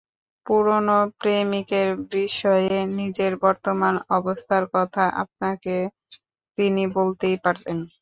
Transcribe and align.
পুরোনো 0.45 0.91
প্রেমিকের 1.19 1.87
বিষয়ে 2.11 2.69
নিজের 2.97 3.33
বর্তমান 3.43 3.95
অবস্থার 4.17 4.63
কথা 4.75 5.03
আপনাকে 5.23 5.75
তিনি 6.57 6.83
বলতেই 6.97 7.37
পারেন। 7.45 7.77